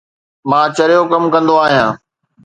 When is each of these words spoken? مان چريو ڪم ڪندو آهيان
مان 0.49 0.65
چريو 0.77 1.01
ڪم 1.11 1.23
ڪندو 1.33 1.55
آهيان 1.65 1.89